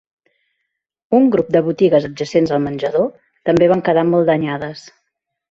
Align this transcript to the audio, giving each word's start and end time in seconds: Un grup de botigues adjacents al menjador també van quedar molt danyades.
Un 1.17 1.27
grup 1.35 1.51
de 1.55 1.61
botigues 1.67 2.07
adjacents 2.07 2.55
al 2.57 2.65
menjador 2.65 3.07
també 3.51 3.69
van 3.75 3.85
quedar 3.91 4.09
molt 4.11 4.31
danyades. 4.35 4.85